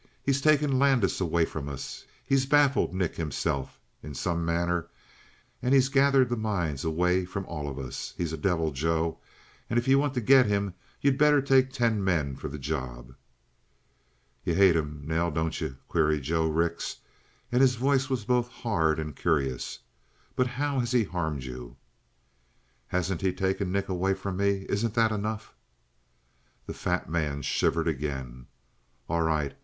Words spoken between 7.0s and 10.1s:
from all of us. He's a devil, Joe, and if you